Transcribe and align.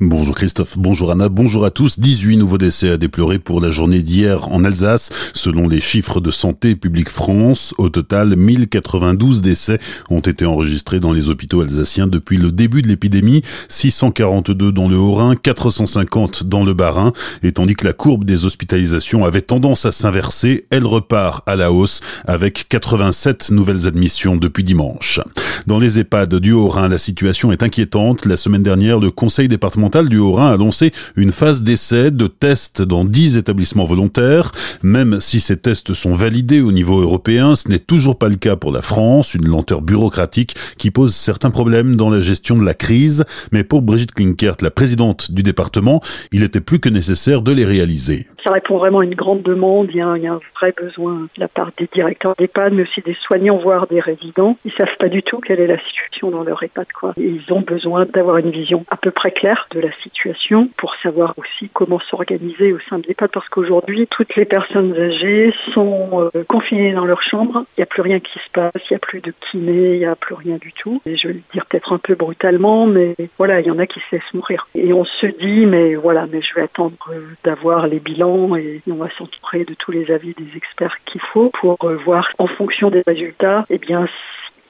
Bonjour 0.00 0.34
Christophe, 0.34 0.76
bonjour 0.76 1.12
Anna, 1.12 1.28
bonjour 1.28 1.64
à 1.64 1.70
tous. 1.70 2.00
18 2.00 2.38
nouveaux 2.38 2.58
décès 2.58 2.90
à 2.90 2.96
déplorer 2.96 3.38
pour 3.38 3.60
la 3.60 3.70
journée 3.70 4.02
d'hier 4.02 4.48
en 4.50 4.64
Alsace. 4.64 5.10
Selon 5.34 5.68
les 5.68 5.80
chiffres 5.80 6.20
de 6.20 6.32
Santé 6.32 6.74
publique 6.74 7.08
France, 7.08 7.74
au 7.78 7.90
total, 7.90 8.34
1092 8.34 9.40
décès 9.40 9.78
ont 10.10 10.18
été 10.18 10.46
enregistrés 10.46 10.98
dans 10.98 11.12
les 11.12 11.28
hôpitaux 11.28 11.60
alsaciens 11.60 12.08
depuis 12.08 12.38
le 12.38 12.50
début 12.50 12.82
de 12.82 12.88
l'épidémie. 12.88 13.42
642 13.68 14.72
dans 14.72 14.88
le 14.88 14.96
Haut-Rhin, 14.96 15.36
450 15.36 16.42
dans 16.42 16.64
le 16.64 16.74
Bas-Rhin. 16.74 17.12
Et 17.44 17.52
tandis 17.52 17.76
que 17.76 17.86
la 17.86 17.92
courbe 17.92 18.24
des 18.24 18.44
hospitalisations 18.44 19.24
avait 19.24 19.42
tendance 19.42 19.86
à 19.86 19.92
s'inverser, 19.92 20.66
elle 20.70 20.86
repart 20.86 21.48
à 21.48 21.54
la 21.54 21.70
hausse 21.70 22.00
avec 22.26 22.66
87 22.68 23.52
nouvelles 23.52 23.86
admissions 23.86 24.34
depuis 24.34 24.64
dimanche. 24.64 25.20
Dans 25.68 25.78
les 25.78 26.00
EHPAD 26.00 26.34
du 26.34 26.50
Haut-Rhin, 26.50 26.88
la 26.88 26.98
situation 26.98 27.52
est 27.52 27.62
inquiétante. 27.62 28.26
La 28.26 28.36
semaine 28.36 28.64
dernière, 28.64 28.98
le 28.98 29.12
conseil 29.12 29.46
départemental 29.46 29.83
du 29.88 30.18
Haut-Rhin 30.18 30.52
a 30.52 30.56
lancé 30.56 30.92
une 31.14 31.30
phase 31.30 31.62
d'essai 31.62 32.10
de 32.10 32.26
tests 32.26 32.82
dans 32.82 33.04
10 33.04 33.36
établissements 33.36 33.84
volontaires. 33.84 34.50
Même 34.82 35.20
si 35.20 35.40
ces 35.40 35.56
tests 35.56 35.94
sont 35.94 36.14
validés 36.14 36.60
au 36.60 36.72
niveau 36.72 37.00
européen, 37.00 37.54
ce 37.54 37.68
n'est 37.68 37.78
toujours 37.78 38.18
pas 38.18 38.28
le 38.28 38.36
cas 38.36 38.56
pour 38.56 38.72
la 38.72 38.82
France, 38.82 39.34
une 39.34 39.46
lenteur 39.46 39.82
bureaucratique 39.82 40.56
qui 40.78 40.90
pose 40.90 41.14
certains 41.14 41.50
problèmes 41.50 41.96
dans 41.96 42.10
la 42.10 42.20
gestion 42.20 42.56
de 42.56 42.64
la 42.64 42.74
crise. 42.74 43.24
Mais 43.52 43.62
pour 43.62 43.82
Brigitte 43.82 44.12
Klinkert, 44.12 44.56
la 44.62 44.70
présidente 44.70 45.30
du 45.30 45.42
département, 45.42 46.00
il 46.32 46.42
était 46.42 46.60
plus 46.60 46.80
que 46.80 46.88
nécessaire 46.88 47.42
de 47.42 47.52
les 47.52 47.64
réaliser. 47.64 48.26
Ça 48.42 48.50
répond 48.50 48.78
vraiment 48.78 49.00
à 49.00 49.04
une 49.04 49.14
grande 49.14 49.42
demande. 49.42 49.88
Il 49.90 49.96
y 49.96 50.00
a 50.00 50.08
un, 50.08 50.40
vrai 50.58 50.74
besoin 50.76 51.28
de 51.36 51.40
la 51.40 51.48
part 51.48 51.70
des 51.78 51.88
directeurs 51.92 52.34
d'EHPAD, 52.38 52.72
mais 52.72 52.82
aussi 52.82 53.00
des 53.02 53.16
soignants, 53.26 53.58
voire 53.58 53.86
des 53.86 54.00
résidents. 54.00 54.56
Ils 54.64 54.72
savent 54.72 54.96
pas 54.98 55.08
du 55.08 55.22
tout 55.22 55.40
quelle 55.40 55.60
est 55.60 55.66
la 55.66 55.78
situation 55.78 56.30
dans 56.30 56.42
leur 56.42 56.62
EHPAD. 56.62 56.86
Quoi. 56.98 57.14
Ils 57.16 57.52
ont 57.52 57.60
besoin 57.60 58.06
d'avoir 58.06 58.38
une 58.38 58.50
vision 58.50 58.84
à 58.90 58.96
peu 58.96 59.10
près 59.10 59.30
claire 59.30 59.68
de 59.74 59.80
la 59.80 59.92
situation 60.02 60.68
pour 60.76 60.94
savoir 60.96 61.34
aussi 61.36 61.68
comment 61.72 61.98
s'organiser 61.98 62.72
au 62.72 62.78
sein 62.88 62.98
de 62.98 63.06
l'EHPAD 63.06 63.30
parce 63.32 63.48
qu'aujourd'hui, 63.48 64.06
toutes 64.06 64.36
les 64.36 64.44
personnes 64.44 64.94
âgées 64.96 65.52
sont 65.72 66.30
euh, 66.34 66.44
confinées 66.44 66.92
dans 66.92 67.04
leur 67.04 67.22
chambre. 67.22 67.64
Il 67.76 67.80
n'y 67.80 67.82
a 67.82 67.86
plus 67.86 68.02
rien 68.02 68.20
qui 68.20 68.38
se 68.38 68.50
passe, 68.52 68.72
il 68.74 68.92
n'y 68.92 68.96
a 68.96 69.00
plus 69.00 69.20
de 69.20 69.32
kiné, 69.50 69.94
il 69.94 69.98
n'y 69.98 70.04
a 70.04 70.16
plus 70.16 70.34
rien 70.34 70.56
du 70.56 70.72
tout. 70.72 71.02
Et 71.04 71.16
je 71.16 71.28
vais 71.28 71.34
le 71.34 71.42
dire 71.52 71.66
peut-être 71.66 71.92
un 71.92 71.98
peu 71.98 72.14
brutalement, 72.14 72.86
mais 72.86 73.16
voilà, 73.36 73.60
il 73.60 73.66
y 73.66 73.70
en 73.70 73.78
a 73.78 73.86
qui 73.86 74.00
se 74.00 74.16
laissent 74.16 74.34
mourir. 74.34 74.68
Et 74.74 74.92
on 74.92 75.04
se 75.04 75.26
dit, 75.26 75.66
mais 75.66 75.96
voilà, 75.96 76.26
mais 76.30 76.40
je 76.40 76.54
vais 76.54 76.62
attendre 76.62 76.96
d'avoir 77.42 77.88
les 77.88 78.00
bilans 78.00 78.54
et 78.56 78.80
on 78.88 78.94
va 78.94 79.10
s'entourer 79.10 79.64
de 79.64 79.74
tous 79.74 79.90
les 79.90 80.10
avis 80.10 80.34
des 80.34 80.56
experts 80.56 80.96
qu'il 81.04 81.20
faut 81.20 81.50
pour 81.50 81.76
euh, 81.84 81.96
voir 81.96 82.28
en 82.38 82.46
fonction 82.46 82.90
des 82.90 83.02
résultats, 83.06 83.66
eh 83.70 83.78
bien, 83.78 84.06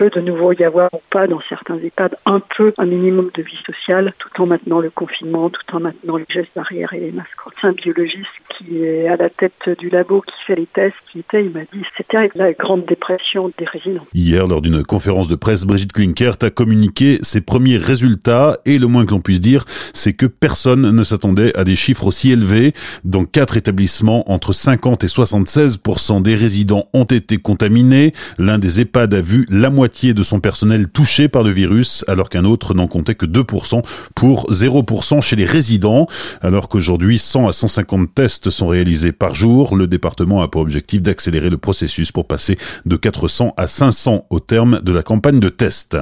peut 0.00 0.08
de 0.08 0.22
nouveau 0.22 0.54
y 0.54 0.64
avoir 0.64 0.88
ou 0.94 1.00
pas 1.10 1.26
dans 1.26 1.40
certains 1.46 1.76
EHPAD 1.76 2.16
un 2.24 2.40
peu 2.56 2.72
un 2.78 2.86
minimum 2.86 3.30
de 3.34 3.42
vie 3.42 3.58
sociale 3.66 4.14
tout 4.18 4.42
en 4.42 4.46
maintenant 4.46 4.80
le 4.80 4.88
confinement, 4.88 5.50
tout 5.50 5.76
en 5.76 5.80
maintenant 5.80 6.16
les 6.16 6.24
gestes 6.30 6.52
barrières 6.56 6.94
et 6.94 7.00
les 7.00 7.12
masques. 7.12 7.28
C'est 7.60 7.66
un 7.66 7.72
biologiste 7.72 8.30
qui 8.48 8.82
est 8.82 9.08
à 9.08 9.16
la 9.16 9.28
tête 9.28 9.78
du 9.78 9.90
labo 9.90 10.22
qui 10.22 10.32
fait 10.46 10.54
les 10.54 10.66
tests 10.66 10.96
qui 11.12 11.18
était, 11.18 11.44
il 11.44 11.50
m'a 11.50 11.64
dit 11.70 11.84
c'était 11.98 12.30
la 12.34 12.54
grande 12.54 12.86
dépression 12.86 13.52
des 13.58 13.66
résidents. 13.66 14.06
Hier, 14.14 14.46
lors 14.46 14.62
d'une 14.62 14.82
conférence 14.84 15.28
de 15.28 15.36
presse, 15.36 15.66
Brigitte 15.66 15.92
Klinkert 15.92 16.36
a 16.40 16.48
communiqué 16.48 17.18
ses 17.20 17.42
premiers 17.42 17.76
résultats 17.76 18.56
et 18.64 18.78
le 18.78 18.86
moins 18.86 19.04
que 19.04 19.10
l'on 19.10 19.20
puisse 19.20 19.42
dire, 19.42 19.66
c'est 19.92 20.14
que 20.14 20.24
personne 20.24 20.90
ne 20.90 21.02
s'attendait 21.02 21.54
à 21.58 21.64
des 21.64 21.76
chiffres 21.76 22.06
aussi 22.06 22.30
élevés. 22.30 22.72
Dans 23.04 23.26
quatre 23.26 23.58
établissements, 23.58 24.32
entre 24.32 24.54
50 24.54 25.04
et 25.04 25.08
76 25.08 25.82
des 26.22 26.34
résidents 26.36 26.88
ont 26.94 27.04
été 27.04 27.36
contaminés. 27.36 28.14
L'un 28.38 28.58
des 28.58 28.80
EHPAD 28.80 29.12
a 29.12 29.20
vu 29.20 29.46
la 29.50 29.68
moitié 29.68 29.89
de 29.90 30.22
son 30.22 30.40
personnel 30.40 30.88
touché 30.88 31.28
par 31.28 31.42
le 31.42 31.50
virus, 31.50 32.04
alors 32.08 32.30
qu'un 32.30 32.44
autre 32.44 32.74
n'en 32.74 32.86
comptait 32.86 33.14
que 33.14 33.26
2% 33.26 33.82
pour 34.14 34.50
0% 34.50 35.20
chez 35.20 35.36
les 35.36 35.44
résidents. 35.44 36.06
Alors 36.40 36.68
qu'aujourd'hui, 36.68 37.18
100 37.18 37.48
à 37.48 37.52
150 37.52 38.14
tests 38.14 38.50
sont 38.50 38.68
réalisés 38.68 39.12
par 39.12 39.34
jour, 39.34 39.76
le 39.76 39.86
département 39.86 40.42
a 40.42 40.48
pour 40.48 40.62
objectif 40.62 41.02
d'accélérer 41.02 41.50
le 41.50 41.58
processus 41.58 42.12
pour 42.12 42.26
passer 42.26 42.56
de 42.86 42.96
400 42.96 43.54
à 43.56 43.66
500 43.66 44.26
au 44.30 44.40
terme 44.40 44.80
de 44.82 44.92
la 44.92 45.02
campagne 45.02 45.40
de 45.40 45.48
tests. 45.48 45.96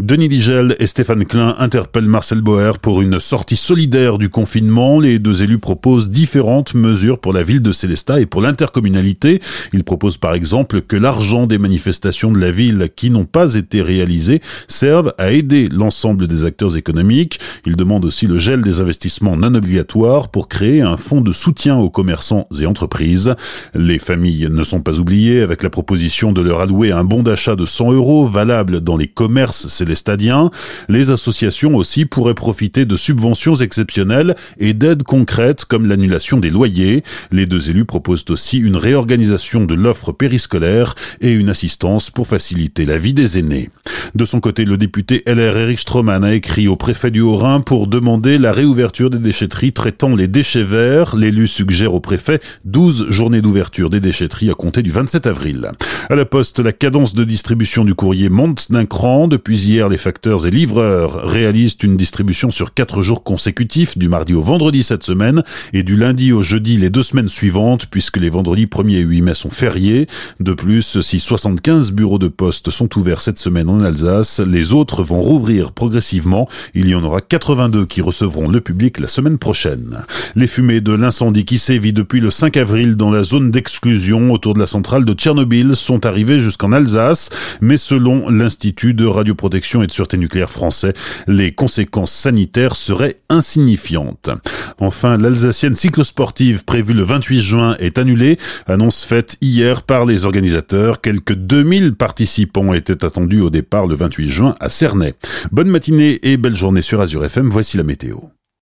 Denis 0.00 0.28
Ligel 0.28 0.74
et 0.80 0.88
Stéphane 0.88 1.24
Klein 1.24 1.54
interpellent 1.58 2.08
Marcel 2.08 2.40
Boer 2.40 2.80
pour 2.80 3.00
une 3.00 3.20
sortie 3.20 3.54
solidaire 3.54 4.18
du 4.18 4.28
confinement. 4.28 4.98
Les 4.98 5.20
deux 5.20 5.44
élus 5.44 5.60
proposent 5.60 6.10
différentes 6.10 6.74
mesures 6.74 7.20
pour 7.20 7.32
la 7.32 7.44
ville 7.44 7.62
de 7.62 7.70
Célestat 7.70 8.20
et 8.20 8.26
pour 8.26 8.42
l'intercommunalité. 8.42 9.40
Ils 9.72 9.84
proposent 9.84 10.18
par 10.18 10.34
exemple 10.34 10.80
que 10.80 10.96
l'argent 10.96 11.46
des 11.46 11.58
manifestations 11.58 12.32
de 12.32 12.40
la 12.40 12.50
ville 12.50 12.88
qui 12.96 13.10
n'ont 13.10 13.24
pas 13.24 13.54
été 13.54 13.82
réalisés 13.82 14.40
servent 14.66 15.14
à 15.16 15.30
aider 15.30 15.68
l'ensemble 15.68 16.26
des 16.26 16.44
acteurs 16.44 16.76
économiques. 16.76 17.38
Ils 17.64 17.76
demandent 17.76 18.04
aussi 18.04 18.26
le 18.26 18.38
gel 18.38 18.62
des 18.62 18.80
investissements 18.80 19.36
non 19.36 19.54
obligatoires 19.54 20.28
pour 20.28 20.48
créer 20.48 20.82
un 20.82 20.96
fonds 20.96 21.20
de 21.20 21.32
soutien 21.32 21.76
aux 21.76 21.90
commerçants 21.90 22.48
et 22.60 22.66
entreprises. 22.66 23.36
Les 23.74 24.00
familles 24.00 24.48
ne 24.50 24.64
sont 24.64 24.80
pas 24.80 24.98
oubliées 24.98 25.40
avec 25.40 25.62
la 25.62 25.70
proposition 25.70 26.32
de 26.32 26.40
leur 26.40 26.60
allouer 26.60 26.90
un 26.90 27.04
bon 27.04 27.22
d'achat 27.22 27.54
de 27.54 27.64
100 27.64 27.92
euros 27.92 28.26
valable 28.26 28.80
dans 28.80 28.96
les 28.96 29.06
commerces 29.06 29.68
célestadiens. 29.84 30.50
Les 30.88 31.10
associations 31.10 31.76
aussi 31.76 32.06
pourraient 32.06 32.34
profiter 32.34 32.86
de 32.86 32.96
subventions 32.96 33.54
exceptionnelles 33.56 34.34
et 34.58 34.72
d'aides 34.72 35.02
concrètes 35.02 35.66
comme 35.66 35.86
l'annulation 35.86 36.38
des 36.38 36.50
loyers. 36.50 37.04
Les 37.30 37.44
deux 37.46 37.70
élus 37.70 37.84
proposent 37.84 38.24
aussi 38.30 38.58
une 38.58 38.76
réorganisation 38.76 39.66
de 39.66 39.74
l'offre 39.74 40.12
périscolaire 40.12 40.94
et 41.20 41.32
une 41.32 41.50
assistance 41.50 42.10
pour 42.10 42.26
faciliter 42.26 42.86
la 42.86 42.96
vie 42.96 43.12
des 43.12 43.38
aînés. 43.38 43.68
De 44.14 44.24
son 44.24 44.40
côté, 44.40 44.64
le 44.64 44.76
député 44.76 45.22
LR 45.26 45.56
Eric 45.56 45.78
Stroman 45.78 46.24
a 46.24 46.34
écrit 46.34 46.68
au 46.68 46.76
préfet 46.76 47.10
du 47.10 47.20
Haut-Rhin 47.20 47.60
pour 47.60 47.86
demander 47.86 48.38
la 48.38 48.52
réouverture 48.52 49.10
des 49.10 49.18
déchetteries 49.18 49.72
traitant 49.72 50.14
les 50.14 50.28
déchets 50.28 50.62
verts. 50.62 51.16
L'élu 51.16 51.46
suggère 51.46 51.92
au 51.94 52.00
préfet 52.00 52.40
12 52.64 53.10
journées 53.10 53.42
d'ouverture 53.42 53.90
des 53.90 54.00
déchetteries 54.00 54.50
à 54.50 54.54
compter 54.54 54.82
du 54.82 54.90
27 54.90 55.26
avril. 55.26 55.70
À 56.08 56.14
la 56.14 56.24
poste, 56.24 56.60
la 56.60 56.72
cadence 56.72 57.14
de 57.14 57.24
distribution 57.24 57.84
du 57.84 57.94
courrier 57.94 58.28
monte 58.28 58.70
d'un 58.70 58.86
cran. 58.86 59.28
Depuis 59.28 59.58
hier, 59.58 59.73
les 59.74 59.96
facteurs 59.96 60.46
et 60.46 60.50
livreurs 60.50 61.28
réalisent 61.28 61.76
une 61.82 61.96
distribution 61.96 62.52
sur 62.52 62.74
4 62.74 63.02
jours 63.02 63.24
consécutifs, 63.24 63.98
du 63.98 64.08
mardi 64.08 64.32
au 64.32 64.40
vendredi 64.40 64.84
cette 64.84 65.02
semaine 65.02 65.42
et 65.72 65.82
du 65.82 65.96
lundi 65.96 66.32
au 66.32 66.42
jeudi 66.42 66.76
les 66.76 66.90
deux 66.90 67.02
semaines 67.02 67.28
suivantes, 67.28 67.86
puisque 67.86 68.18
les 68.18 68.30
vendredis 68.30 68.66
1er 68.66 68.98
et 68.98 69.00
8 69.00 69.22
mai 69.22 69.34
sont 69.34 69.50
fériés. 69.50 70.06
De 70.38 70.52
plus, 70.52 71.00
si 71.00 71.18
75 71.18 71.90
bureaux 71.90 72.20
de 72.20 72.28
poste 72.28 72.70
sont 72.70 72.96
ouverts 72.96 73.20
cette 73.20 73.38
semaine 73.38 73.68
en 73.68 73.80
Alsace. 73.80 74.38
Les 74.38 74.72
autres 74.72 75.02
vont 75.02 75.20
rouvrir 75.20 75.72
progressivement. 75.72 76.48
Il 76.74 76.88
y 76.88 76.94
en 76.94 77.02
aura 77.02 77.20
82 77.20 77.84
qui 77.86 78.00
recevront 78.00 78.48
le 78.48 78.60
public 78.60 79.00
la 79.00 79.08
semaine 79.08 79.38
prochaine. 79.38 79.98
Les 80.36 80.46
fumées 80.46 80.80
de 80.80 80.92
l'incendie 80.92 81.44
qui 81.44 81.58
sévit 81.58 81.92
depuis 81.92 82.20
le 82.20 82.30
5 82.30 82.56
avril 82.56 82.94
dans 82.94 83.10
la 83.10 83.24
zone 83.24 83.50
d'exclusion 83.50 84.32
autour 84.32 84.54
de 84.54 84.60
la 84.60 84.68
centrale 84.68 85.04
de 85.04 85.14
Tchernobyl 85.14 85.74
sont 85.74 86.06
arrivées 86.06 86.38
jusqu'en 86.38 86.70
Alsace, 86.70 87.30
mais 87.60 87.76
selon 87.76 88.28
l'Institut 88.28 88.94
de 88.94 89.06
radioprotection 89.06 89.63
et 89.82 89.86
de 89.86 89.92
sûreté 89.92 90.18
nucléaire 90.18 90.50
français, 90.50 90.92
les 91.26 91.52
conséquences 91.52 92.12
sanitaires 92.12 92.76
seraient 92.76 93.16
insignifiantes. 93.28 94.30
Enfin, 94.78 95.16
l'Alsacienne 95.16 95.74
cyclosportive 95.74 96.64
prévue 96.64 96.94
le 96.94 97.02
28 97.02 97.40
juin 97.40 97.76
est 97.78 97.98
annulée, 97.98 98.38
annonce 98.66 99.04
faite 99.04 99.36
hier 99.40 99.82
par 99.82 100.04
les 100.04 100.24
organisateurs. 100.24 101.00
Quelques 101.00 101.34
2000 101.34 101.94
participants 101.94 102.74
était 102.74 103.04
attendu 103.04 103.40
au 103.40 103.50
départ 103.50 103.86
le 103.86 103.94
28 103.94 104.30
juin 104.30 104.54
à 104.60 104.68
Cernay. 104.68 105.14
Bonne 105.50 105.68
matinée 105.68 106.20
et 106.22 106.36
belle 106.36 106.56
journée 106.56 106.82
sur 106.82 107.00
Azure 107.00 107.24
FM, 107.24 107.48
voici 107.48 107.76
la 107.76 107.84
météo. 107.84 108.33